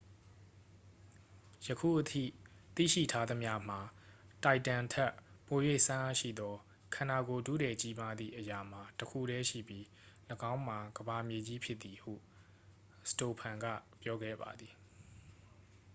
[1.67, 2.23] ယခုအထိ
[2.75, 3.79] သိရှိထားသမျှမှာ
[4.43, 5.11] တိုင်တမ်ထက်
[5.47, 6.55] ပို၍စွမ်းအားရှိသော
[6.95, 9.83] ခန္ဓာကိုယ်ထုထည်ကြီးမားသည့်အရာမှာ တစ်ခုတည်းရှိပြီး
[10.51, 12.13] ၎င်းမှာ ကမ္ဘာမြေကြီးဖြစ်သည် ဟု
[13.09, 13.65] စတိုဖန် က
[14.01, 14.73] ပြောခဲ့ပါသည်